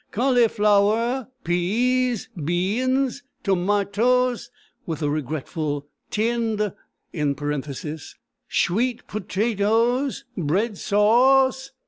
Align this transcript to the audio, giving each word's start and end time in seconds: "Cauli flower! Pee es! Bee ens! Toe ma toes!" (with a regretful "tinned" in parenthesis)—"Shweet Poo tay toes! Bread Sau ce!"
"Cauli 0.11 0.47
flower! 0.47 1.27
Pee 1.43 2.09
es! 2.09 2.27
Bee 2.43 2.79
ens! 2.79 3.21
Toe 3.43 3.53
ma 3.55 3.83
toes!" 3.83 4.49
(with 4.87 5.03
a 5.03 5.11
regretful 5.11 5.85
"tinned" 6.09 6.73
in 7.13 7.35
parenthesis)—"Shweet 7.35 9.05
Poo 9.05 9.19
tay 9.19 9.53
toes! 9.53 10.25
Bread 10.35 10.79
Sau 10.79 11.51
ce!" 11.51 11.69